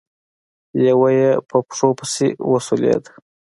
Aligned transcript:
لېوه 0.83 1.09
يې 1.19 1.29
په 1.49 1.57
پښو 1.67 1.89
پسې 1.99 2.27
وسولېد. 2.51 3.03